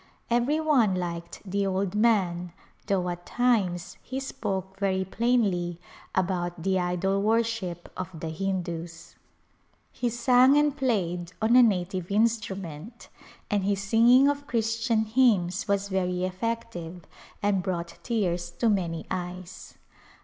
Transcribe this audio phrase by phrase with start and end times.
[0.31, 2.53] Every one liked the old man
[2.87, 5.79] though at times he spoke very plainly
[6.15, 9.13] about the idol u^orship of the Hindus.
[9.91, 13.09] He sang and played on a native instrument,
[13.51, 17.03] and his sing ing of Christian hymns w^as very effective
[17.43, 19.75] and brought tears to many eyes.